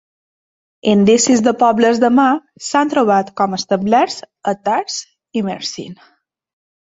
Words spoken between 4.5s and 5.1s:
a Tars